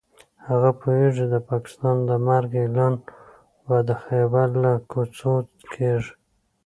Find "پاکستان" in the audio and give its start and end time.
1.49-1.97